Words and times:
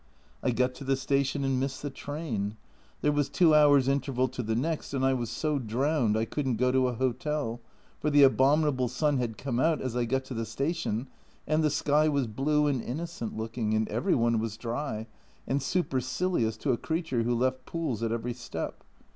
I 0.41 0.49
got 0.49 0.73
to 0.73 0.83
the 0.83 0.95
station 0.95 1.43
and 1.43 1.59
missed 1.59 1.83
the 1.83 1.91
train! 1.91 2.57
There 3.01 3.11
was 3.11 3.29
two 3.29 3.53
hours' 3.53 3.87
interval 3.87 4.27
to 4.29 4.41
the 4.41 4.55
next, 4.55 4.95
and 4.95 5.05
I 5.05 5.13
was 5.13 5.29
so 5.29 5.59
drowned 5.59 6.17
I 6.17 6.25
couldn't 6.25 6.55
go 6.55 6.71
to 6.71 6.87
a 6.87 6.95
hotel, 6.95 7.61
for 7.99 8.09
the 8.09 8.23
abominable 8.23 8.87
sun 8.87 9.17
had 9.17 9.37
come 9.37 9.59
out 9.59 9.79
as 9.79 9.95
I 9.95 10.05
got 10.05 10.25
to 10.25 10.33
the 10.33 10.43
station 10.47 11.05
and 11.45 11.63
the 11.63 11.69
sky 11.69 12.09
was 12.09 12.25
blue 12.25 12.65
and 12.65 12.81
innocent 12.81 13.37
looking, 13.37 13.75
and 13.75 13.87
every 13.89 14.15
one 14.15 14.39
was 14.39 14.57
dry, 14.57 15.05
and 15.45 15.61
supercilious 15.61 16.57
to 16.57 16.71
a 16.71 16.77
creature 16.77 17.21
who 17.21 17.35
left 17.35 17.67
pools 17.67 18.01
at 18.01 18.11
every 18.11 18.33
step. 18.33 18.83